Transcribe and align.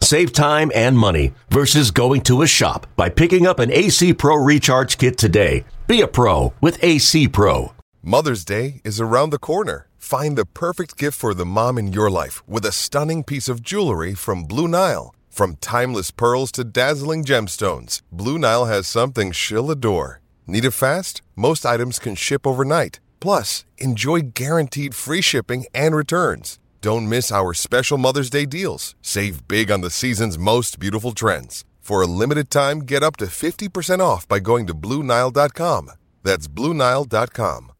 Save 0.00 0.32
time 0.32 0.70
and 0.74 0.96
money 0.96 1.32
versus 1.50 1.90
going 1.90 2.20
to 2.22 2.42
a 2.42 2.46
shop 2.46 2.86
by 2.96 3.08
picking 3.08 3.46
up 3.46 3.58
an 3.58 3.72
AC 3.72 4.14
Pro 4.14 4.36
Recharge 4.36 4.98
Kit 4.98 5.18
today. 5.18 5.64
Be 5.86 6.00
a 6.00 6.06
pro 6.06 6.52
with 6.60 6.82
AC 6.82 7.28
Pro. 7.28 7.72
Mother's 8.02 8.44
Day 8.44 8.80
is 8.84 9.00
around 9.00 9.30
the 9.30 9.38
corner. 9.38 9.88
Find 9.98 10.38
the 10.38 10.46
perfect 10.46 10.96
gift 10.96 11.18
for 11.18 11.34
the 11.34 11.44
mom 11.44 11.78
in 11.78 11.92
your 11.92 12.08
life 12.10 12.46
with 12.48 12.64
a 12.64 12.72
stunning 12.72 13.24
piece 13.24 13.48
of 13.48 13.62
jewelry 13.62 14.14
from 14.14 14.44
Blue 14.44 14.68
Nile. 14.68 15.12
From 15.28 15.56
timeless 15.56 16.12
pearls 16.12 16.52
to 16.52 16.64
dazzling 16.64 17.24
gemstones, 17.24 18.00
Blue 18.12 18.38
Nile 18.38 18.66
has 18.66 18.86
something 18.86 19.32
she'll 19.32 19.70
adore. 19.70 20.20
Need 20.46 20.64
it 20.64 20.70
fast? 20.70 21.20
Most 21.34 21.66
items 21.66 21.98
can 21.98 22.14
ship 22.14 22.46
overnight. 22.46 23.00
Plus, 23.18 23.64
enjoy 23.78 24.20
guaranteed 24.20 24.94
free 24.94 25.20
shipping 25.20 25.64
and 25.74 25.96
returns. 25.96 26.58
Don't 26.86 27.08
miss 27.08 27.32
our 27.32 27.52
special 27.52 27.98
Mother's 27.98 28.30
Day 28.30 28.46
deals. 28.46 28.94
Save 29.02 29.48
big 29.48 29.72
on 29.72 29.80
the 29.80 29.90
season's 29.90 30.38
most 30.38 30.78
beautiful 30.78 31.10
trends. 31.10 31.64
For 31.80 32.00
a 32.00 32.06
limited 32.06 32.48
time, 32.48 32.82
get 32.82 33.02
up 33.02 33.16
to 33.16 33.24
50% 33.26 33.98
off 33.98 34.28
by 34.28 34.38
going 34.38 34.68
to 34.68 34.72
Bluenile.com. 34.72 35.90
That's 36.22 36.46
Bluenile.com. 36.46 37.72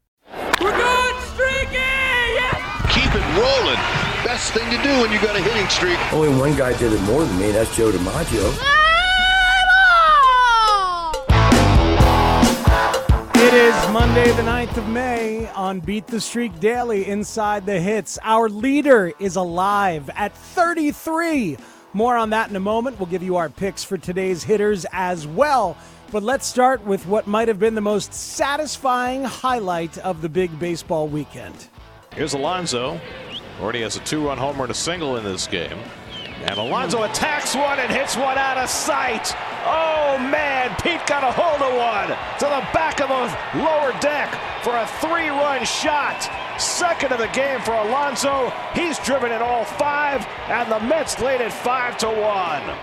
We're 0.60 0.76
good, 0.76 1.14
streaky! 1.30 1.86
Yeah! 2.34 2.90
Keep 2.90 3.14
it 3.14 3.26
rolling. 3.38 3.82
Best 4.26 4.52
thing 4.52 4.68
to 4.76 4.82
do 4.82 5.00
when 5.00 5.12
you 5.12 5.20
got 5.20 5.36
a 5.36 5.40
hitting 5.40 5.68
streak. 5.68 6.00
Only 6.12 6.36
one 6.36 6.56
guy 6.56 6.76
did 6.76 6.92
it 6.92 7.02
more 7.02 7.24
than 7.24 7.38
me, 7.38 7.52
that's 7.52 7.76
Joe 7.76 7.92
DiMaggio. 7.92 8.50
It 8.50 8.85
is 13.56 13.88
Monday, 13.88 14.30
the 14.32 14.42
9th 14.42 14.76
of 14.76 14.86
May 14.90 15.48
on 15.52 15.80
Beat 15.80 16.06
the 16.06 16.20
Streak 16.20 16.60
Daily 16.60 17.06
Inside 17.06 17.64
the 17.64 17.80
Hits. 17.80 18.18
Our 18.22 18.50
leader 18.50 19.14
is 19.18 19.36
alive 19.36 20.10
at 20.14 20.36
33. 20.36 21.56
More 21.94 22.18
on 22.18 22.28
that 22.30 22.50
in 22.50 22.56
a 22.56 22.60
moment. 22.60 23.00
We'll 23.00 23.06
give 23.06 23.22
you 23.22 23.36
our 23.36 23.48
picks 23.48 23.82
for 23.82 23.96
today's 23.96 24.44
hitters 24.44 24.84
as 24.92 25.26
well. 25.26 25.74
But 26.12 26.22
let's 26.22 26.46
start 26.46 26.84
with 26.84 27.06
what 27.06 27.26
might 27.26 27.48
have 27.48 27.58
been 27.58 27.74
the 27.74 27.80
most 27.80 28.12
satisfying 28.12 29.24
highlight 29.24 29.96
of 29.98 30.20
the 30.20 30.28
big 30.28 30.58
baseball 30.58 31.08
weekend. 31.08 31.68
Here's 32.14 32.34
Alonso. 32.34 33.00
Already 33.62 33.80
has 33.80 33.96
a 33.96 34.00
two 34.00 34.26
run 34.26 34.36
homer 34.36 34.64
and 34.64 34.70
a 34.70 34.74
single 34.74 35.16
in 35.16 35.24
this 35.24 35.46
game. 35.46 35.78
And 36.42 36.58
Alonso 36.58 37.04
attacks 37.04 37.54
one 37.54 37.78
and 37.78 37.90
hits 37.90 38.16
one 38.16 38.36
out 38.36 38.58
of 38.58 38.68
sight. 38.68 39.34
Oh 39.68 40.16
man, 40.18 40.74
Pete 40.80 41.04
got 41.06 41.24
a 41.24 41.32
hold 41.32 41.60
of 41.60 41.76
one 41.76 42.08
to 42.38 42.44
the 42.44 42.64
back 42.72 43.00
of 43.00 43.08
the 43.08 43.58
lower 43.58 43.92
deck 44.00 44.30
for 44.62 44.76
a 44.76 44.86
three 45.00 45.28
run 45.28 45.64
shot. 45.64 46.30
Second 46.60 47.12
of 47.12 47.18
the 47.18 47.26
game 47.28 47.60
for 47.60 47.74
Alonso. 47.74 48.52
He's 48.74 48.98
driven 49.00 49.32
in 49.32 49.42
all 49.42 49.64
five, 49.64 50.24
and 50.48 50.70
the 50.70 50.78
Mets 50.80 51.18
lead 51.20 51.40
it 51.40 51.52
five 51.52 51.98
to 51.98 52.06
one. 52.06 52.78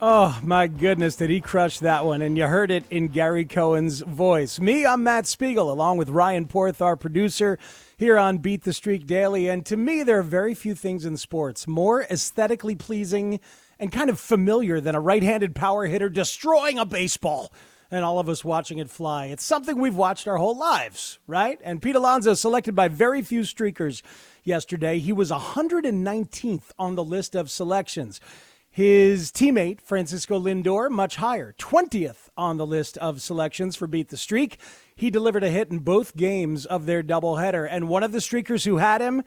Oh 0.00 0.38
my 0.44 0.68
goodness, 0.68 1.16
did 1.16 1.28
he 1.28 1.40
crush 1.40 1.80
that 1.80 2.04
one? 2.04 2.22
And 2.22 2.38
you 2.38 2.46
heard 2.46 2.70
it 2.70 2.84
in 2.88 3.08
Gary 3.08 3.44
Cohen's 3.44 4.00
voice. 4.02 4.60
Me, 4.60 4.86
I'm 4.86 5.02
Matt 5.02 5.26
Spiegel, 5.26 5.72
along 5.72 5.98
with 5.98 6.08
Ryan 6.08 6.46
Porth, 6.46 6.80
our 6.80 6.94
producer, 6.94 7.58
here 7.96 8.16
on 8.16 8.38
Beat 8.38 8.62
the 8.62 8.72
Streak 8.72 9.08
Daily. 9.08 9.48
And 9.48 9.66
to 9.66 9.76
me, 9.76 10.04
there 10.04 10.20
are 10.20 10.22
very 10.22 10.54
few 10.54 10.76
things 10.76 11.04
in 11.04 11.16
sports 11.16 11.66
more 11.66 12.02
aesthetically 12.04 12.76
pleasing 12.76 13.40
and 13.78 13.92
kind 13.92 14.10
of 14.10 14.18
familiar 14.18 14.80
than 14.80 14.94
a 14.94 15.00
right 15.00 15.22
handed 15.22 15.54
power 15.54 15.86
hitter 15.86 16.08
destroying 16.08 16.78
a 16.78 16.84
baseball 16.84 17.52
and 17.90 18.04
all 18.04 18.18
of 18.18 18.28
us 18.28 18.44
watching 18.44 18.78
it 18.78 18.90
fly. 18.90 19.26
It's 19.26 19.44
something 19.44 19.78
we've 19.78 19.96
watched 19.96 20.28
our 20.28 20.36
whole 20.36 20.56
lives, 20.56 21.18
right? 21.26 21.58
And 21.64 21.80
Pete 21.80 21.96
Alonso, 21.96 22.34
selected 22.34 22.74
by 22.74 22.88
very 22.88 23.22
few 23.22 23.42
streakers 23.42 24.02
yesterday, 24.44 24.98
he 24.98 25.12
was 25.12 25.30
119th 25.30 26.70
on 26.78 26.94
the 26.94 27.04
list 27.04 27.34
of 27.34 27.50
selections. 27.50 28.20
His 28.70 29.32
teammate, 29.32 29.80
Francisco 29.80 30.38
Lindor, 30.38 30.90
much 30.90 31.16
higher, 31.16 31.54
20th 31.58 32.28
on 32.36 32.58
the 32.58 32.66
list 32.66 32.96
of 32.98 33.22
selections 33.22 33.74
for 33.74 33.86
Beat 33.86 34.10
the 34.10 34.16
Streak. 34.16 34.58
He 34.94 35.10
delivered 35.10 35.42
a 35.42 35.50
hit 35.50 35.70
in 35.70 35.80
both 35.80 36.16
games 36.16 36.66
of 36.66 36.86
their 36.86 37.02
doubleheader. 37.02 37.66
And 37.68 37.88
one 37.88 38.02
of 38.02 38.12
the 38.12 38.18
streakers 38.18 38.66
who 38.66 38.76
had 38.76 39.00
him 39.00 39.24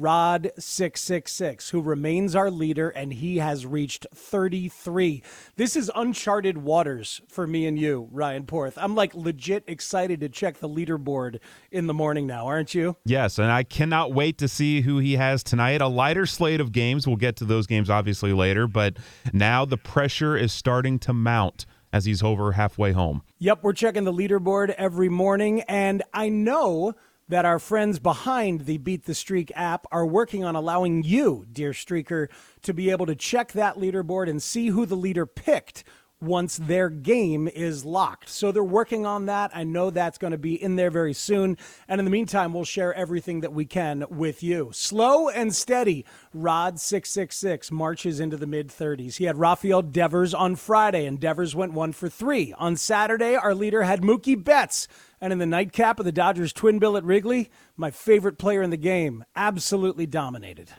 Rod666, 0.00 1.70
who 1.70 1.80
remains 1.80 2.34
our 2.34 2.50
leader, 2.50 2.88
and 2.90 3.12
he 3.12 3.38
has 3.38 3.66
reached 3.66 4.06
33. 4.14 5.22
This 5.56 5.76
is 5.76 5.90
uncharted 5.94 6.58
waters 6.58 7.20
for 7.28 7.46
me 7.46 7.66
and 7.66 7.78
you, 7.78 8.08
Ryan 8.10 8.46
Porth. 8.46 8.76
I'm 8.76 8.94
like 8.94 9.14
legit 9.14 9.64
excited 9.66 10.20
to 10.20 10.28
check 10.28 10.58
the 10.58 10.68
leaderboard 10.68 11.38
in 11.70 11.86
the 11.86 11.94
morning 11.94 12.26
now, 12.26 12.46
aren't 12.46 12.74
you? 12.74 12.96
Yes, 13.04 13.38
and 13.38 13.50
I 13.50 13.62
cannot 13.62 14.12
wait 14.12 14.38
to 14.38 14.48
see 14.48 14.80
who 14.82 14.98
he 14.98 15.14
has 15.14 15.42
tonight. 15.42 15.80
A 15.80 15.88
lighter 15.88 16.26
slate 16.26 16.60
of 16.60 16.72
games. 16.72 17.06
We'll 17.06 17.16
get 17.16 17.36
to 17.36 17.44
those 17.44 17.66
games 17.66 17.90
obviously 17.90 18.32
later, 18.32 18.66
but 18.66 18.96
now 19.32 19.64
the 19.64 19.78
pressure 19.78 20.36
is 20.36 20.52
starting 20.52 20.98
to 21.00 21.12
mount 21.12 21.66
as 21.92 22.04
he's 22.06 22.22
over 22.24 22.52
halfway 22.52 22.90
home. 22.90 23.22
Yep, 23.38 23.60
we're 23.62 23.72
checking 23.72 24.02
the 24.02 24.12
leaderboard 24.12 24.70
every 24.70 25.08
morning, 25.08 25.60
and 25.62 26.02
I 26.12 26.28
know 26.28 26.94
that 27.28 27.44
our 27.44 27.58
friends 27.58 27.98
behind 27.98 28.62
the 28.66 28.78
Beat 28.78 29.04
the 29.04 29.14
Streak 29.14 29.50
app 29.54 29.86
are 29.90 30.06
working 30.06 30.44
on 30.44 30.54
allowing 30.54 31.02
you, 31.02 31.46
dear 31.50 31.72
streaker, 31.72 32.28
to 32.62 32.74
be 32.74 32.90
able 32.90 33.06
to 33.06 33.14
check 33.14 33.52
that 33.52 33.76
leaderboard 33.76 34.28
and 34.28 34.42
see 34.42 34.68
who 34.68 34.84
the 34.86 34.96
leader 34.96 35.26
picked 35.26 35.84
once 36.20 36.56
their 36.56 36.88
game 36.88 37.48
is 37.48 37.84
locked. 37.84 38.28
So 38.28 38.52
they're 38.52 38.64
working 38.64 39.04
on 39.04 39.26
that. 39.26 39.50
I 39.54 39.64
know 39.64 39.90
that's 39.90 40.18
going 40.18 40.30
to 40.30 40.38
be 40.38 40.60
in 40.60 40.76
there 40.76 40.90
very 40.90 41.12
soon. 41.12 41.58
And 41.88 41.98
in 41.98 42.04
the 42.04 42.10
meantime, 42.10 42.52
we'll 42.52 42.64
share 42.64 42.94
everything 42.94 43.40
that 43.40 43.52
we 43.52 43.64
can 43.64 44.04
with 44.08 44.42
you. 44.42 44.70
Slow 44.72 45.28
and 45.28 45.54
steady. 45.54 46.04
Rod 46.32 46.80
666 46.80 47.70
marches 47.70 48.20
into 48.20 48.36
the 48.36 48.46
mid 48.46 48.68
30s. 48.68 49.16
He 49.16 49.24
had 49.24 49.38
Rafael 49.38 49.82
Devers 49.82 50.34
on 50.34 50.56
Friday, 50.56 51.06
and 51.06 51.20
Devers 51.20 51.54
went 51.54 51.72
one 51.72 51.92
for 51.92 52.08
three. 52.08 52.54
On 52.58 52.76
Saturday, 52.76 53.34
our 53.34 53.54
leader 53.54 53.82
had 53.82 54.02
Mookie 54.02 54.42
Betts 54.42 54.88
and 55.20 55.32
in 55.32 55.38
the 55.38 55.46
nightcap 55.46 55.98
of 55.98 56.04
the 56.04 56.12
Dodgers 56.12 56.52
twin 56.52 56.78
bill 56.78 56.98
at 56.98 57.04
Wrigley, 57.04 57.50
my 57.76 57.90
favorite 57.90 58.36
player 58.36 58.62
in 58.62 58.68
the 58.70 58.76
game 58.76 59.24
absolutely 59.34 60.06
dominated. 60.06 60.70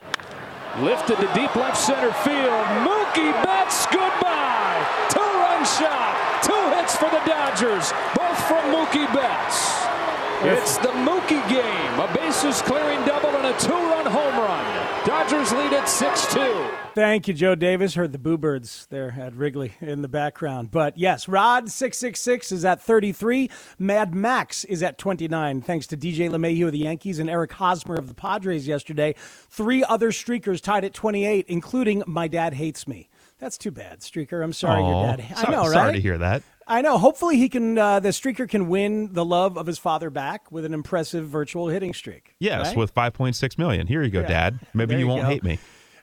Lifted 0.78 1.16
to 1.16 1.34
deep 1.34 1.54
left 1.56 1.76
center 1.76 2.12
field. 2.12 2.64
Mookie 2.86 3.32
Betts, 3.42 3.86
goodbye. 3.86 4.25
Shot. 5.66 6.42
Two 6.44 6.76
hits 6.76 6.94
for 6.94 7.10
the 7.10 7.20
Dodgers, 7.26 7.92
both 8.14 8.38
from 8.46 8.70
Mookie 8.72 9.12
Betts. 9.12 9.86
It's 10.42 10.76
the 10.78 10.88
Mookie 10.88 11.48
game. 11.48 11.98
A 11.98 12.12
bases 12.14 12.62
clearing 12.62 13.04
double 13.04 13.30
and 13.30 13.46
a 13.46 13.58
two 13.58 13.72
run 13.72 14.06
home 14.06 14.38
run. 14.38 15.04
Dodgers 15.06 15.50
lead 15.52 15.72
at 15.72 15.88
6 15.88 16.34
2. 16.34 16.66
Thank 16.94 17.26
you, 17.26 17.34
Joe 17.34 17.54
Davis. 17.54 17.94
Heard 17.94 18.12
the 18.12 18.18
Boo 18.18 18.36
Birds 18.36 18.86
there 18.90 19.16
at 19.18 19.34
Wrigley 19.34 19.72
in 19.80 20.02
the 20.02 20.08
background. 20.08 20.70
But 20.70 20.96
yes, 20.96 21.26
Rod666 21.26 22.52
is 22.52 22.64
at 22.64 22.80
33. 22.82 23.50
Mad 23.78 24.14
Max 24.14 24.64
is 24.64 24.82
at 24.82 24.98
29, 24.98 25.62
thanks 25.62 25.86
to 25.88 25.96
DJ 25.96 26.30
LeMahieu 26.30 26.66
of 26.66 26.72
the 26.72 26.78
Yankees 26.78 27.18
and 27.18 27.28
Eric 27.30 27.52
Hosmer 27.52 27.96
of 27.96 28.08
the 28.08 28.14
Padres 28.14 28.68
yesterday. 28.68 29.14
Three 29.50 29.84
other 29.84 30.10
streakers 30.10 30.60
tied 30.60 30.84
at 30.84 30.94
28, 30.94 31.46
including 31.48 32.02
My 32.06 32.28
Dad 32.28 32.54
Hates 32.54 32.86
Me. 32.86 33.08
That's 33.38 33.58
too 33.58 33.70
bad, 33.70 34.00
Streaker. 34.00 34.42
I'm 34.42 34.52
sorry 34.52 34.82
Aww. 34.82 35.08
your 35.08 35.16
dad. 35.16 35.36
I 35.36 35.50
know, 35.50 35.62
right? 35.62 35.72
Sorry 35.72 35.92
to 35.94 36.00
hear 36.00 36.18
that. 36.18 36.42
I 36.66 36.80
know. 36.80 36.98
Hopefully, 36.98 37.36
he 37.36 37.48
can. 37.48 37.78
Uh, 37.78 38.00
the 38.00 38.08
streaker 38.08 38.48
can 38.48 38.68
win 38.68 39.12
the 39.12 39.24
love 39.24 39.56
of 39.56 39.66
his 39.66 39.78
father 39.78 40.10
back 40.10 40.50
with 40.50 40.64
an 40.64 40.74
impressive 40.74 41.28
virtual 41.28 41.68
hitting 41.68 41.94
streak. 41.94 42.34
Yes, 42.40 42.68
right? 42.68 42.76
with 42.76 42.94
5.6 42.94 43.58
million. 43.58 43.86
Here 43.86 44.02
you 44.02 44.10
go, 44.10 44.20
Yeah. 44.22 44.26
Dad. 44.28 44.60
Maybe 44.74 44.94
you 44.94 45.00
you 45.00 45.06
won't 45.06 45.24
hate 45.26 45.44
me. 45.44 45.58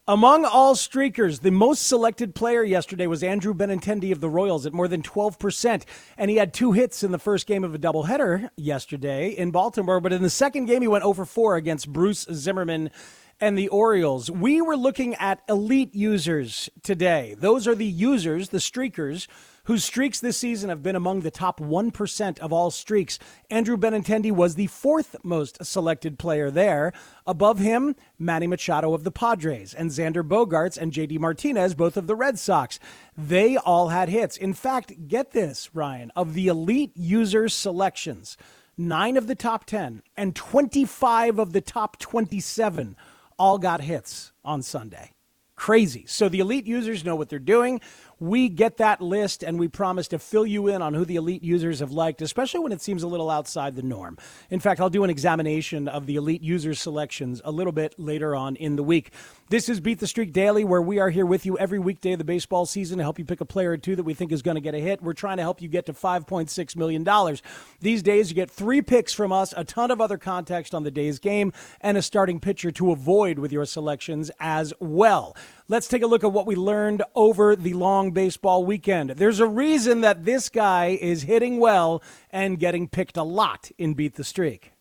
Among 0.05 0.43
all 0.43 0.75
streakers, 0.75 1.41
the 1.41 1.51
most 1.51 1.87
selected 1.87 2.35
player 2.35 2.61
yesterday 2.61 3.07
was 3.07 3.23
Andrew 3.23 3.53
Benintendi 3.53 4.11
of 4.11 4.19
the 4.19 4.29
Royals 4.29 4.65
at 4.65 4.73
more 4.73 4.89
than 4.89 5.01
12%. 5.01 5.83
And 6.17 6.29
he 6.29 6.35
had 6.35 6.53
two 6.53 6.73
hits 6.73 7.03
in 7.03 7.13
the 7.13 7.19
first 7.19 7.47
game 7.47 7.63
of 7.63 7.73
a 7.73 7.79
doubleheader 7.79 8.49
yesterday 8.57 9.29
in 9.29 9.51
Baltimore. 9.51 10.01
But 10.01 10.11
in 10.11 10.21
the 10.21 10.29
second 10.29 10.65
game, 10.65 10.81
he 10.81 10.89
went 10.89 11.05
over 11.05 11.23
4 11.23 11.55
against 11.55 11.87
Bruce 11.91 12.25
Zimmerman 12.33 12.91
and 13.39 13.57
the 13.57 13.67
Orioles. 13.67 14.29
We 14.31 14.61
were 14.61 14.77
looking 14.77 15.15
at 15.15 15.41
elite 15.49 15.93
users 15.93 16.69
today. 16.81 17.35
Those 17.37 17.67
are 17.67 17.75
the 17.75 17.85
users, 17.85 18.49
the 18.49 18.59
streakers, 18.59 19.27
whose 19.65 19.85
streaks 19.85 20.19
this 20.19 20.37
season 20.37 20.69
have 20.69 20.83
been 20.83 20.95
among 20.95 21.21
the 21.21 21.31
top 21.31 21.59
1% 21.59 22.39
of 22.39 22.51
all 22.51 22.69
streaks. 22.69 23.17
Andrew 23.49 23.77
Benintendi 23.77 24.31
was 24.31 24.55
the 24.55 24.67
fourth 24.67 25.15
most 25.23 25.63
selected 25.65 26.19
player 26.19 26.51
there. 26.51 26.91
Above 27.25 27.59
him, 27.59 27.95
Manny 28.19 28.47
Machado 28.47 28.93
of 28.93 29.03
the 29.05 29.11
Padres 29.11 29.73
and 29.73 29.89
Xander 29.89 30.21
Bogaerts 30.27 30.77
and 30.77 30.91
JD 30.91 31.17
Martinez, 31.19 31.75
both 31.75 31.95
of 31.95 32.07
the 32.07 32.15
Red 32.15 32.37
Sox. 32.39 32.77
They 33.17 33.55
all 33.55 33.89
had 33.89 34.09
hits. 34.09 34.35
In 34.35 34.53
fact, 34.53 35.07
get 35.07 35.31
this, 35.31 35.73
Ryan, 35.73 36.11
of 36.15 36.33
the 36.33 36.47
elite 36.47 36.91
user 36.95 37.47
selections. 37.47 38.37
nine 38.77 39.17
of 39.17 39.27
the 39.27 39.35
top 39.35 39.65
10 39.65 40.01
and 40.17 40.35
25 40.35 41.39
of 41.39 41.53
the 41.53 41.61
top 41.61 41.99
27 41.99 42.95
all 43.37 43.57
got 43.57 43.81
hits 43.81 44.31
on 44.43 44.61
Sunday. 44.61 45.11
Crazy. 45.55 46.05
So 46.07 46.29
the 46.29 46.39
elite 46.39 46.65
users 46.65 47.05
know 47.05 47.15
what 47.15 47.29
they're 47.29 47.39
doing. 47.39 47.79
We 48.23 48.47
get 48.47 48.77
that 48.77 49.01
list 49.01 49.43
and 49.43 49.59
we 49.59 49.67
promise 49.67 50.07
to 50.07 50.17
fill 50.17 50.45
you 50.45 50.69
in 50.69 50.81
on 50.81 50.93
who 50.93 51.03
the 51.03 51.17
elite 51.17 51.43
users 51.43 51.81
have 51.81 51.91
liked, 51.91 52.21
especially 52.21 52.61
when 52.61 52.71
it 52.71 52.79
seems 52.79 53.03
a 53.03 53.07
little 53.07 53.29
outside 53.29 53.75
the 53.75 53.81
norm. 53.81 54.17
In 54.49 54.61
fact, 54.61 54.79
I'll 54.79 54.89
do 54.89 55.03
an 55.03 55.09
examination 55.09 55.89
of 55.89 56.05
the 56.05 56.15
elite 56.15 56.41
user 56.41 56.73
selections 56.73 57.41
a 57.43 57.51
little 57.51 57.73
bit 57.73 57.99
later 57.99 58.33
on 58.33 58.55
in 58.55 58.77
the 58.77 58.83
week. 58.83 59.11
This 59.49 59.67
is 59.67 59.81
Beat 59.81 59.99
the 59.99 60.07
Streak 60.07 60.31
Daily, 60.31 60.63
where 60.63 60.81
we 60.81 60.99
are 60.99 61.09
here 61.09 61.25
with 61.25 61.45
you 61.45 61.57
every 61.57 61.79
weekday 61.79 62.13
of 62.13 62.17
the 62.17 62.23
baseball 62.23 62.65
season 62.65 62.97
to 62.97 63.03
help 63.03 63.19
you 63.19 63.25
pick 63.25 63.41
a 63.41 63.45
player 63.45 63.71
or 63.71 63.77
two 63.77 63.97
that 63.97 64.03
we 64.03 64.13
think 64.13 64.31
is 64.31 64.41
going 64.41 64.55
to 64.55 64.61
get 64.61 64.73
a 64.73 64.79
hit. 64.79 65.03
We're 65.03 65.11
trying 65.11 65.35
to 65.35 65.43
help 65.43 65.61
you 65.61 65.67
get 65.67 65.85
to 65.87 65.93
$5.6 65.93 66.75
million. 66.77 67.37
These 67.81 68.03
days, 68.03 68.29
you 68.29 68.35
get 68.35 68.49
three 68.49 68.81
picks 68.81 69.11
from 69.11 69.33
us, 69.33 69.53
a 69.57 69.65
ton 69.65 69.91
of 69.91 69.99
other 69.99 70.17
context 70.17 70.73
on 70.73 70.83
the 70.83 70.91
day's 70.91 71.19
game, 71.19 71.51
and 71.81 71.97
a 71.97 72.01
starting 72.01 72.39
pitcher 72.39 72.71
to 72.71 72.91
avoid 72.93 73.37
with 73.37 73.51
your 73.51 73.65
selections 73.65 74.31
as 74.39 74.73
well. 74.79 75.35
Let's 75.69 75.87
take 75.87 76.03
a 76.03 76.07
look 76.07 76.25
at 76.25 76.33
what 76.33 76.45
we 76.45 76.55
learned 76.55 77.03
over 77.15 77.55
the 77.55 77.73
long 77.73 78.11
baseball 78.11 78.65
weekend. 78.65 79.11
There's 79.11 79.39
a 79.39 79.47
reason 79.47 80.01
that 80.01 80.25
this 80.25 80.49
guy 80.49 80.97
is 80.99 81.23
hitting 81.23 81.57
well 81.57 82.03
and 82.31 82.59
getting 82.59 82.89
picked 82.89 83.15
a 83.15 83.23
lot 83.23 83.71
in 83.77 83.93
Beat 83.93 84.15
the 84.15 84.25
Streak. 84.25 84.73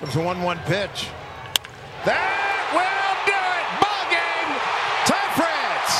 It's 0.00 0.16
a 0.16 0.22
1 0.22 0.40
1 0.42 0.58
pitch. 0.64 1.12
That 2.08 2.32
will 2.72 3.12
do 3.28 3.36
it! 3.36 3.66
Ball 3.76 4.04
game! 4.08 4.50
Ty 5.04 5.20
France! 5.36 5.92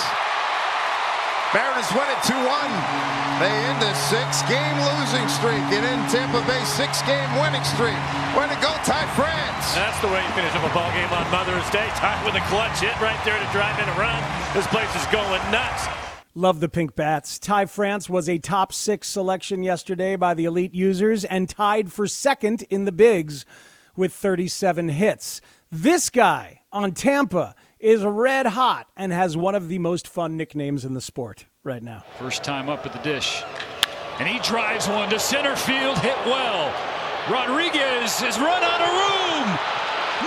Mariners 1.53 1.93
win 1.93 2.09
it 2.09 2.21
2 2.25 2.33
1. 2.33 3.13
They 3.37 3.53
end 3.69 3.83
a 3.85 3.93
six 4.09 4.41
game 4.49 4.77
losing 4.97 5.29
streak 5.29 5.67
and 5.77 5.85
in 5.85 6.01
Tampa 6.09 6.41
Bay 6.49 6.63
six 6.65 7.03
game 7.03 7.29
winning 7.37 7.65
streak. 7.65 7.99
Way 8.33 8.49
to 8.49 8.57
go, 8.65 8.73
France! 8.87 9.02
That's 9.75 9.99
the 10.01 10.09
way 10.09 10.23
you 10.23 10.31
finish 10.33 10.55
up 10.55 10.71
a 10.71 10.75
ball 10.75 10.91
game 10.93 11.09
on 11.09 11.31
Mother's 11.31 11.69
Day. 11.71 11.89
Tied 11.97 12.25
with 12.27 12.35
a 12.35 12.45
clutch 12.47 12.81
hit 12.81 12.99
right 13.01 13.19
there 13.25 13.39
to 13.39 13.53
drive 13.53 13.79
in 13.79 13.89
a 13.89 13.99
run. 13.99 14.23
This 14.53 14.67
place 14.67 14.95
is 14.95 15.07
going 15.07 15.41
nuts. 15.51 15.87
Love 16.35 16.61
the 16.61 16.69
pink 16.69 16.95
bats. 16.95 17.39
Ty 17.39 17.67
France 17.67 18.09
was 18.09 18.29
a 18.29 18.39
top 18.39 18.73
six 18.73 19.09
selection 19.09 19.63
yesterday 19.63 20.17
by 20.17 20.35
the 20.35 20.45
elite 20.45 20.75
users 20.75 21.25
and 21.25 21.49
tied 21.49 21.91
for 21.91 22.07
second 22.07 22.65
in 22.71 22.85
the 22.85 22.93
bigs 22.93 23.47
with 23.97 24.13
37 24.13 24.91
hits. 24.91 25.41
This 25.71 26.11
guy 26.11 26.61
on 26.71 26.93
Tampa 26.93 27.55
is 27.81 28.05
red 28.05 28.47
hot 28.47 28.89
and 28.97 29.11
has 29.13 29.37
one 29.37 29.55
of 29.55 29.69
the 29.69 29.79
most 29.79 30.07
fun 30.07 30.37
nicknames 30.37 30.85
in 30.85 30.95
the 30.95 31.01
sport 31.01 31.47
right 31.65 31.83
now. 31.83 32.05
First 32.19 32.45
time 32.45 32.69
up 32.69 32.85
at 32.85 32.93
the 32.93 32.99
dish. 32.99 33.43
And 34.19 34.29
he 34.29 34.39
drives 34.41 34.87
one 34.89 35.09
to 35.11 35.19
center 35.19 35.57
field, 35.57 35.99
hit 35.99 36.17
well. 36.27 36.73
Rodriguez 37.31 38.21
is 38.23 38.39
run 38.39 38.63
out 38.63 38.81
of 38.81 38.89
room. 38.89 39.49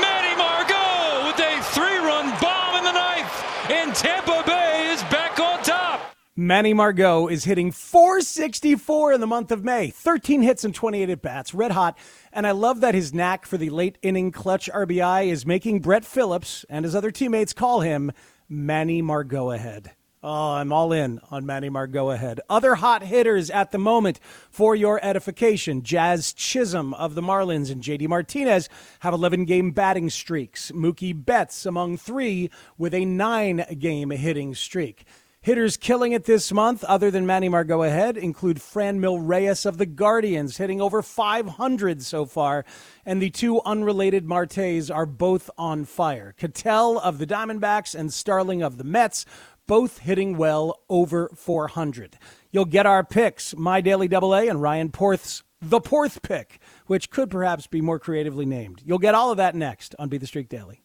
Manny 0.02 0.36
Margot 0.38 1.28
with 1.28 1.40
a 1.40 1.62
three 1.74 1.98
run 1.98 2.30
bomb 2.42 2.78
in 2.78 2.84
the 2.84 2.92
ninth. 2.92 3.44
And 3.70 3.94
Tampa 3.94 4.44
Bay 4.46 4.92
is 4.94 5.02
back 5.04 5.40
on 5.40 5.62
top. 5.64 6.16
Manny 6.46 6.76
Margot 6.76 7.28
is 7.28 7.46
hitting 7.46 7.72
464 7.72 9.14
in 9.14 9.20
the 9.20 9.26
month 9.26 9.52
of 9.52 9.64
May, 9.64 9.90
13 9.90 10.44
hits 10.44 10.64
and 10.64 10.76
28 10.76 11.10
at 11.10 11.22
bats, 11.24 11.56
red 11.56 11.72
hot. 11.72 11.98
And 12.32 12.46
I 12.46 12.52
love 12.52 12.82
that 12.82 12.94
his 12.94 13.16
knack 13.16 13.48
for 13.48 13.58
the 13.58 13.72
late 13.72 13.98
inning 14.04 14.32
clutch 14.32 14.70
RBI 14.72 15.26
is 15.26 15.44
making 15.44 15.80
Brett 15.80 16.06
Phillips 16.06 16.64
and 16.70 16.86
his 16.86 16.94
other 16.94 17.10
teammates 17.10 17.52
call 17.52 17.80
him 17.80 18.12
Manny 18.48 19.02
Margot 19.02 19.50
ahead. 19.50 19.94
Oh, 20.22 20.52
I'm 20.52 20.72
all 20.72 20.94
in 20.94 21.20
on 21.32 21.48
Manny 21.48 21.70
Margot 21.70 22.12
ahead. 22.12 22.42
Other 22.48 22.76
hot 22.76 23.02
hitters 23.02 23.50
at 23.50 23.72
the 23.72 23.80
moment 23.80 24.20
for 24.52 24.76
your 24.76 25.04
edification. 25.04 25.82
Jazz 25.82 26.32
Chisholm 26.32 26.94
of 26.94 27.16
the 27.16 27.22
Marlins 27.24 27.72
and 27.72 27.82
JD 27.82 28.08
Martinez 28.08 28.70
have 29.00 29.16
11 29.16 29.46
game 29.46 29.72
batting 29.72 30.12
streaks. 30.12 30.72
Mookie 30.72 31.26
Betts 31.26 31.66
among 31.66 31.98
three 31.98 32.52
with 32.78 32.94
a 32.94 33.04
nine 33.04 33.66
game 33.80 34.12
hitting 34.12 34.54
streak. 34.54 35.06
Hitters 35.46 35.78
killing 35.78 36.14
it 36.14 36.26
this 36.26 36.52
month, 36.52 36.84
other 36.86 37.12
than 37.12 37.28
Manny 37.28 37.50
Margot 37.50 37.84
ahead, 37.84 38.18
include 38.18 38.58
Franmil 38.58 39.20
Reyes 39.22 39.64
of 39.64 39.78
the 39.78 39.86
Guardians, 39.86 40.58
hitting 40.58 40.82
over 40.82 41.04
500 41.04 42.02
so 42.02 42.26
far, 42.26 42.66
and 43.06 43.22
the 43.22 43.30
two 43.30 43.62
unrelated 43.62 44.26
Martes 44.26 44.90
are 44.90 45.06
both 45.06 45.52
on 45.56 45.86
fire. 45.86 46.34
Ketel 46.36 46.98
of 46.98 47.20
the 47.20 47.28
Diamondbacks 47.28 47.94
and 47.94 48.12
Starling 48.12 48.64
of 48.64 48.80
the 48.80 48.84
Mets, 48.84 49.24
both 49.68 50.00
hitting 50.00 50.36
well 50.36 50.80
over 50.90 51.30
400. 51.36 52.18
You'll 52.50 52.66
get 52.66 52.88
our 52.88 53.04
picks, 53.04 53.56
my 53.56 53.82
daily 53.82 54.08
double 54.08 54.34
A 54.34 54.48
and 54.48 54.64
Ryan 54.64 54.90
Porth's 54.90 55.44
the 55.62 55.80
Porth 55.80 56.24
pick, 56.24 56.58
which 56.88 57.12
could 57.12 57.30
perhaps 57.30 57.68
be 57.68 57.82
more 57.82 58.00
creatively 58.00 58.48
named. 58.48 58.82
You'll 58.84 58.98
get 58.98 59.14
all 59.14 59.30
of 59.30 59.38
that 59.38 59.54
next 59.54 59.94
on 60.00 60.10
Beat 60.10 60.22
the 60.22 60.28
Streak 60.28 60.50
Daily. 60.50 60.85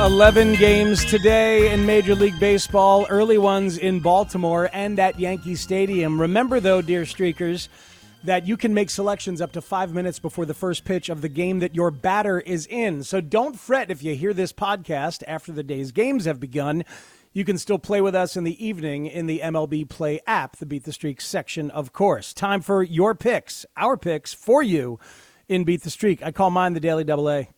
11 0.00 0.54
games 0.54 1.04
today 1.04 1.74
in 1.74 1.84
Major 1.84 2.14
League 2.14 2.40
Baseball, 2.40 3.06
early 3.10 3.36
ones 3.36 3.76
in 3.76 4.00
Baltimore 4.00 4.70
and 4.72 4.98
at 4.98 5.20
Yankee 5.20 5.54
Stadium. 5.54 6.18
Remember, 6.18 6.58
though, 6.58 6.80
dear 6.80 7.02
Streakers, 7.02 7.68
that 8.24 8.46
you 8.46 8.56
can 8.56 8.72
make 8.72 8.88
selections 8.88 9.42
up 9.42 9.52
to 9.52 9.60
five 9.60 9.92
minutes 9.92 10.18
before 10.18 10.46
the 10.46 10.54
first 10.54 10.86
pitch 10.86 11.10
of 11.10 11.20
the 11.20 11.28
game 11.28 11.58
that 11.58 11.74
your 11.74 11.90
batter 11.90 12.40
is 12.40 12.66
in. 12.66 13.02
So 13.02 13.20
don't 13.20 13.60
fret 13.60 13.90
if 13.90 14.02
you 14.02 14.14
hear 14.14 14.32
this 14.32 14.54
podcast 14.54 15.22
after 15.28 15.52
the 15.52 15.62
day's 15.62 15.92
games 15.92 16.24
have 16.24 16.40
begun. 16.40 16.86
You 17.34 17.44
can 17.44 17.58
still 17.58 17.78
play 17.78 18.00
with 18.00 18.14
us 18.14 18.38
in 18.38 18.44
the 18.44 18.64
evening 18.64 19.04
in 19.04 19.26
the 19.26 19.40
MLB 19.40 19.86
Play 19.86 20.20
app, 20.26 20.56
the 20.56 20.66
Beat 20.66 20.84
the 20.84 20.94
Streak 20.94 21.20
section, 21.20 21.70
of 21.70 21.92
course. 21.92 22.32
Time 22.32 22.62
for 22.62 22.82
your 22.82 23.14
picks, 23.14 23.66
our 23.76 23.98
picks 23.98 24.32
for 24.32 24.62
you 24.62 24.98
in 25.46 25.64
Beat 25.64 25.82
the 25.82 25.90
Streak. 25.90 26.22
I 26.22 26.32
call 26.32 26.48
mine 26.48 26.72
the 26.72 26.80
Daily 26.80 27.04
Double 27.04 27.28
A. 27.28 27.50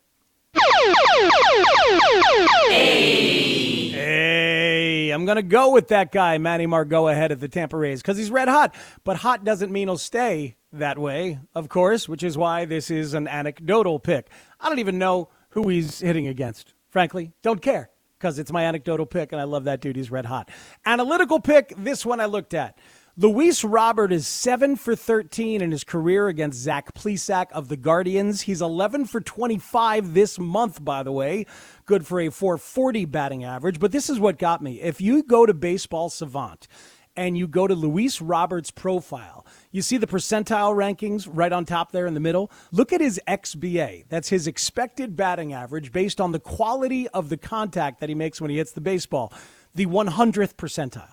Hey. 3.91 5.11
I'm 5.13 5.25
going 5.27 5.37
to 5.37 5.43
go 5.43 5.71
with 5.71 5.89
that 5.89 6.11
guy, 6.11 6.39
Manny 6.39 6.67
Margot, 6.67 7.07
ahead 7.07 7.33
of 7.33 7.41
the 7.41 7.49
Tampa 7.49 7.77
Rays 7.77 8.03
because 8.03 8.17
he's 8.17 8.31
red 8.31 8.49
hot. 8.49 8.75
But 9.05 9.17
hot 9.19 9.45
doesn't 9.45 9.71
mean 9.71 9.89
he'll 9.89 9.99
stay 9.99 10.57
that 10.73 10.99
way, 10.99 11.39
of 11.55 11.69
course, 11.69 12.09
which 12.09 12.23
is 12.23 12.37
why 12.37 12.65
this 12.65 12.91
is 12.91 13.15
an 13.15 13.29
anecdotal 13.29 14.01
pick. 14.01 14.31
I 14.59 14.69
don't 14.69 14.79
even 14.79 14.99
know 14.99 15.29
who 15.51 15.69
he's 15.69 16.01
hitting 16.01 16.27
against, 16.27 16.75
frankly. 16.89 17.33
Don't 17.43 17.61
care 17.61 17.91
because 18.19 18.39
it's 18.39 18.51
my 18.53 18.65
anecdotal 18.65 19.07
pick, 19.07 19.33
and 19.33 19.41
I 19.41 19.45
love 19.45 19.65
that 19.65 19.81
dude. 19.81 19.97
He's 19.97 20.11
red 20.11 20.25
hot. 20.25 20.51
Analytical 20.87 21.41
pick, 21.41 21.75
this 21.77 22.07
one 22.07 22.21
I 22.21 22.27
looked 22.27 22.55
at. 22.55 22.79
Luis 23.19 23.63
Robert 23.63 24.11
is 24.11 24.27
7 24.27 24.75
for 24.75 24.97
13 24.97 25.61
in 25.61 25.71
his 25.71 25.85
career 25.85 26.29
against 26.29 26.59
Zach 26.59 26.95
Plesac 26.95 27.53
of 27.53 27.69
the 27.69 27.77
Guardians. 27.77 28.41
He's 28.41 28.63
11 28.63 29.05
for 29.05 29.21
25 29.21 30.15
this 30.15 30.39
month, 30.39 30.83
by 30.83 31.03
the 31.03 31.13
way. 31.13 31.45
Good 31.85 32.07
for 32.07 32.21
a 32.21 32.31
440 32.31 33.05
batting 33.05 33.45
average. 33.45 33.79
But 33.79 33.93
this 33.93 34.09
is 34.09 34.19
what 34.19 34.39
got 34.39 34.63
me. 34.63 34.81
If 34.81 35.03
you 35.03 35.23
go 35.23 35.45
to 35.45 35.53
Baseball 35.53 36.09
Savant 36.09 36.67
and 37.15 37.37
you 37.37 37.47
go 37.47 37.67
to 37.67 37.75
Luis 37.75 38.23
Roberts' 38.23 38.71
profile, 38.71 39.45
you 39.71 39.83
see 39.83 39.99
the 39.99 40.07
percentile 40.07 40.75
rankings 40.75 41.29
right 41.31 41.53
on 41.53 41.67
top 41.67 41.93
there 41.93 42.07
in 42.07 42.15
the 42.15 42.21
middle. 42.21 42.51
Look 42.71 42.95
at 42.95 43.03
his 43.03 43.21
XBA. 43.29 44.07
That's 44.09 44.31
his 44.31 44.47
expected 44.47 45.17
batting 45.17 45.53
average 45.53 45.93
based 45.93 46.19
on 46.19 46.33
the 46.33 46.41
quality 46.41 47.09
of 47.09 47.29
the 47.29 47.37
contact 47.37 48.01
that 48.01 48.09
he 48.09 48.15
makes 48.15 48.41
when 48.41 48.51
he 48.51 48.57
hits 48.57 48.73
the 48.73 48.81
baseball. 48.81 49.35
The 49.75 49.85
100th 49.85 50.55
percentile. 50.55 51.13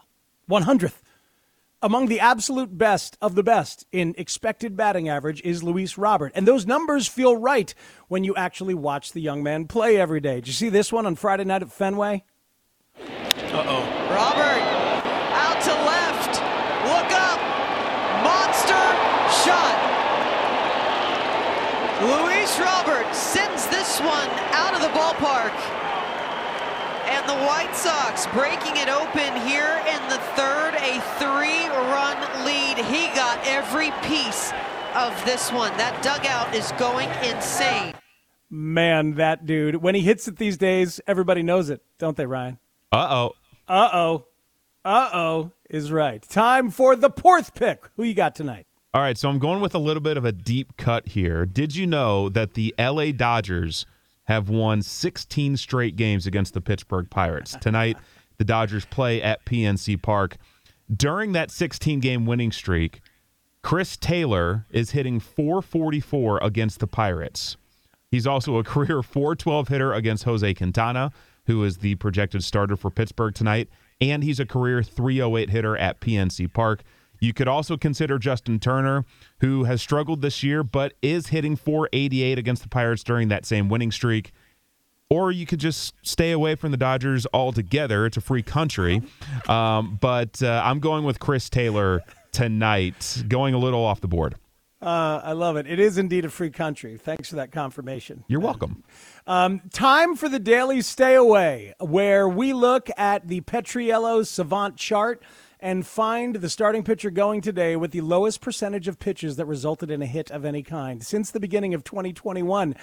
100th. 0.49 0.93
Among 1.81 2.07
the 2.07 2.19
absolute 2.19 2.77
best 2.77 3.17
of 3.21 3.35
the 3.35 3.43
best 3.43 3.85
in 3.93 4.13
expected 4.17 4.75
batting 4.75 5.07
average 5.07 5.41
is 5.43 5.63
Luis 5.63 5.97
Robert. 5.97 6.33
And 6.35 6.45
those 6.45 6.65
numbers 6.65 7.07
feel 7.07 7.37
right 7.37 7.73
when 8.09 8.25
you 8.25 8.35
actually 8.35 8.73
watch 8.73 9.13
the 9.13 9.21
young 9.21 9.43
man 9.43 9.65
play 9.65 9.95
every 9.95 10.19
day. 10.19 10.35
Did 10.35 10.47
you 10.47 10.53
see 10.53 10.67
this 10.67 10.91
one 10.91 11.05
on 11.05 11.15
Friday 11.15 11.45
night 11.45 11.61
at 11.61 11.71
Fenway? 11.71 12.25
Uh 12.97 13.63
oh. 13.65 13.83
Robert 14.11 14.61
out 15.39 15.61
to 15.63 15.71
left. 15.87 16.35
Look 16.83 17.11
up. 17.15 17.39
Monster 18.27 18.85
shot. 19.47 19.79
Luis 22.03 22.59
Robert 22.59 23.15
sends 23.15 23.67
this 23.67 24.01
one 24.01 24.27
out 24.51 24.73
of 24.73 24.81
the 24.81 24.89
ballpark. 24.89 25.78
And 27.29 27.39
the 27.39 27.45
White 27.45 27.75
Sox 27.75 28.25
breaking 28.27 28.77
it 28.77 28.89
open 28.89 29.35
here 29.47 29.81
in 29.87 30.09
the 30.09 30.17
third, 30.35 30.73
a 30.75 30.99
three-run 31.19 32.45
lead. 32.45 32.77
He 32.85 33.07
got 33.15 33.39
every 33.45 33.91
piece 34.01 34.51
of 34.95 35.13
this 35.25 35.51
one. 35.51 35.75
That 35.77 36.01
dugout 36.01 36.55
is 36.55 36.71
going 36.73 37.09
insane. 37.23 37.93
Man, 38.49 39.15
that 39.15 39.45
dude. 39.45 39.75
When 39.75 39.93
he 39.93 40.01
hits 40.01 40.27
it 40.27 40.37
these 40.37 40.57
days, 40.57 40.99
everybody 41.05 41.43
knows 41.43 41.69
it, 41.69 41.83
don't 41.99 42.17
they, 42.17 42.25
Ryan? 42.25 42.57
Uh 42.91 43.07
oh. 43.11 43.35
Uh 43.67 43.89
oh. 43.93 44.25
Uh 44.83 45.09
oh 45.13 45.51
is 45.69 45.91
right. 45.91 46.23
Time 46.23 46.71
for 46.71 46.95
the 46.95 47.11
fourth 47.11 47.53
pick. 47.53 47.89
Who 47.95 48.03
you 48.03 48.15
got 48.15 48.33
tonight? 48.33 48.65
All 48.91 49.01
right, 49.01 49.17
so 49.17 49.29
I'm 49.29 49.37
going 49.37 49.61
with 49.61 49.75
a 49.75 49.79
little 49.79 50.01
bit 50.01 50.17
of 50.17 50.25
a 50.25 50.31
deep 50.31 50.77
cut 50.77 51.09
here. 51.09 51.45
Did 51.45 51.75
you 51.75 51.85
know 51.85 52.27
that 52.29 52.55
the 52.55 52.73
LA 52.79 53.11
Dodgers 53.11 53.85
have 54.29 54.47
won 54.47 54.83
16 54.83 55.57
straight 55.57 55.95
games 55.95 56.27
against 56.27 56.53
the 56.53 56.61
Pittsburgh 56.61 57.09
Pirates? 57.09 57.57
Tonight, 57.61 57.97
the 58.37 58.45
Dodgers 58.45 58.85
play 58.85 59.21
at 59.21 59.43
PNC 59.43 60.01
Park. 60.01 60.37
During 60.95 61.33
that 61.33 61.49
16 61.49 61.99
game 61.99 62.27
winning 62.27 62.51
streak, 62.51 63.01
Chris 63.63 63.97
Taylor 63.97 64.67
is 64.69 64.91
hitting 64.91 65.19
444 65.19 66.39
against 66.43 66.79
the 66.79 66.87
Pirates. 66.87 67.57
He's 68.11 68.27
also 68.27 68.57
a 68.57 68.63
career 68.63 69.01
412 69.01 69.67
hitter 69.67 69.93
against 69.93 70.23
Jose 70.25 70.53
Quintana, 70.53 71.11
who 71.47 71.63
is 71.63 71.77
the 71.77 71.95
projected 71.95 72.43
starter 72.43 72.77
for 72.77 72.91
Pittsburgh 72.91 73.33
tonight, 73.33 73.67
and 73.99 74.23
he's 74.23 74.39
a 74.39 74.45
career 74.45 74.83
308 74.83 75.49
hitter 75.49 75.75
at 75.75 75.99
PNC 75.99 76.53
Park. 76.53 76.83
You 77.19 77.33
could 77.33 77.47
also 77.47 77.77
consider 77.77 78.17
Justin 78.17 78.59
Turner, 78.59 79.05
who 79.41 79.65
has 79.65 79.81
struggled 79.81 80.21
this 80.21 80.43
year 80.43 80.63
but 80.63 80.93
is 81.01 81.27
hitting 81.27 81.55
488 81.55 82.37
against 82.37 82.63
the 82.63 82.69
Pirates 82.69 83.03
during 83.03 83.27
that 83.29 83.45
same 83.45 83.69
winning 83.69 83.91
streak. 83.91 84.31
Or 85.09 85.31
you 85.31 85.47
could 85.47 85.59
just 85.59 85.95
stay 86.03 86.31
away 86.31 86.53
from 86.53 86.69
the 86.71 86.77
Dodgers 86.77 87.25
altogether. 87.33 88.05
It's 88.05 88.17
a 88.17 88.21
free 88.21 88.43
country. 88.43 89.01
Um, 89.47 89.97
but 89.99 90.41
uh, 90.43 90.61
I'm 90.63 90.79
going 90.79 91.03
with 91.03 91.19
Chris 91.19 91.49
Taylor 91.49 92.01
tonight, 92.31 93.23
going 93.27 93.55
a 93.55 93.57
little 93.57 93.83
off 93.83 94.01
the 94.01 94.07
board. 94.07 94.35
Uh, 94.81 95.19
I 95.23 95.33
love 95.33 95.57
it. 95.57 95.67
It 95.67 95.79
is 95.79 95.97
indeed 95.97 96.23
a 96.25 96.29
free 96.29 96.51
country. 96.51 96.97
Thanks 96.97 97.29
for 97.29 97.35
that 97.35 97.51
confirmation. 97.51 98.23
You're 98.27 98.39
welcome. 98.39 98.83
Um, 99.27 99.61
time 99.71 100.15
for 100.15 100.27
the 100.27 100.39
daily 100.39 100.81
stay 100.81 101.13
away, 101.13 101.75
where 101.79 102.27
we 102.27 102.51
look 102.51 102.89
at 102.97 103.27
the 103.27 103.41
Petriello 103.41 104.25
Savant 104.25 104.75
chart 104.75 105.21
and 105.59 105.85
find 105.85 106.35
the 106.35 106.49
starting 106.49 106.83
pitcher 106.83 107.09
going 107.09 107.41
today 107.41 107.75
with 107.75 107.91
the 107.91 108.01
lowest 108.01 108.41
percentage 108.41 108.87
of 108.87 108.99
pitches 108.99 109.35
that 109.35 109.45
resulted 109.45 109.91
in 109.91 110.01
a 110.01 110.05
hit 110.05 110.31
of 110.31 110.45
any 110.45 110.63
kind 110.63 111.03
since 111.03 111.31
the 111.31 111.39
beginning 111.39 111.73
of 111.73 111.83
2021. 111.83 112.75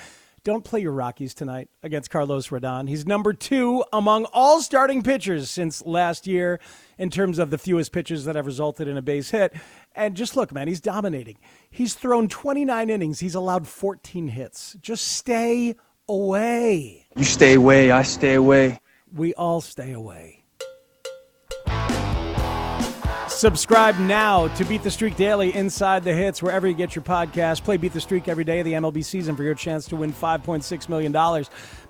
Don't 0.44 0.62
play 0.62 0.78
your 0.78 0.92
Rockies 0.92 1.34
tonight 1.34 1.68
against 1.82 2.08
Carlos 2.08 2.48
Rodon. 2.48 2.88
He's 2.88 3.04
number 3.04 3.32
two 3.32 3.84
among 3.92 4.26
all 4.26 4.60
starting 4.62 5.02
pitchers 5.02 5.50
since 5.50 5.84
last 5.84 6.28
year 6.28 6.60
in 6.98 7.10
terms 7.10 7.40
of 7.40 7.50
the 7.50 7.58
fewest 7.58 7.90
pitches 7.90 8.26
that 8.26 8.36
have 8.36 8.46
resulted 8.46 8.86
in 8.86 8.96
a 8.96 9.02
base 9.02 9.30
hit. 9.30 9.52
And 9.96 10.14
just 10.14 10.36
look, 10.36 10.52
man, 10.52 10.68
he's 10.68 10.80
dominating. 10.80 11.38
He's 11.68 11.94
thrown 11.94 12.28
29 12.28 12.90
innings, 12.90 13.18
he's 13.18 13.34
allowed 13.34 13.66
14 13.66 14.28
hits. 14.28 14.76
Just 14.80 15.08
stay 15.08 15.74
away. 16.08 17.06
You 17.16 17.24
stay 17.24 17.54
away, 17.54 17.90
I 17.90 18.02
stay 18.02 18.34
away. 18.34 18.78
We 19.12 19.34
all 19.34 19.60
stay 19.60 19.92
away. 19.92 20.45
Subscribe 23.36 23.98
now 23.98 24.48
to 24.54 24.64
Beat 24.64 24.82
the 24.82 24.90
Streak 24.90 25.14
Daily 25.14 25.54
Inside 25.54 26.04
the 26.04 26.14
Hits, 26.14 26.42
wherever 26.42 26.66
you 26.66 26.72
get 26.72 26.96
your 26.96 27.04
podcast. 27.04 27.64
Play 27.64 27.76
Beat 27.76 27.92
the 27.92 28.00
Streak 28.00 28.28
every 28.28 28.44
day 28.44 28.60
of 28.60 28.64
the 28.64 28.72
MLB 28.72 29.04
season 29.04 29.36
for 29.36 29.42
your 29.42 29.54
chance 29.54 29.84
to 29.88 29.96
win 29.96 30.10
$5.6 30.10 30.88
million. 30.88 31.44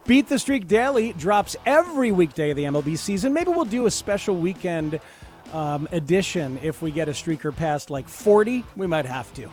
Beat 0.08 0.28
the 0.28 0.40
Streak 0.40 0.66
Daily 0.66 1.12
drops 1.12 1.54
every 1.64 2.10
weekday 2.10 2.50
of 2.50 2.56
the 2.56 2.64
MLB 2.64 2.98
season. 2.98 3.32
Maybe 3.32 3.52
we'll 3.52 3.64
do 3.64 3.86
a 3.86 3.92
special 3.92 4.34
weekend 4.34 4.98
um, 5.52 5.86
edition 5.92 6.58
if 6.64 6.82
we 6.82 6.90
get 6.90 7.08
a 7.08 7.12
streaker 7.12 7.54
past 7.54 7.90
like 7.90 8.08
40. 8.08 8.64
We 8.74 8.88
might 8.88 9.06
have 9.06 9.32
to. 9.34 9.48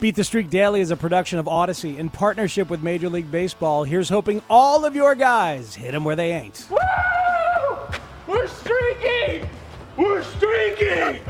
Beat 0.00 0.16
the 0.16 0.24
Streak 0.24 0.48
Daily 0.48 0.80
is 0.80 0.90
a 0.92 0.96
production 0.96 1.38
of 1.38 1.44
Audacy 1.44 1.98
in 1.98 2.08
partnership 2.08 2.70
with 2.70 2.82
Major 2.82 3.10
League 3.10 3.30
Baseball. 3.30 3.84
Here's 3.84 4.08
hoping 4.08 4.40
all 4.48 4.86
of 4.86 4.96
your 4.96 5.14
guys 5.14 5.74
hit 5.74 5.92
them 5.92 6.04
where 6.04 6.16
they 6.16 6.32
ain't. 6.32 6.66
Woo! 6.70 6.78
We're 8.26 8.48
streaking! 8.48 8.83
We're 9.96 10.22
streaking! 10.24 11.20